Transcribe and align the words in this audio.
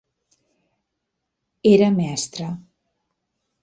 Era 1.75 1.93
mestre. 2.01 2.53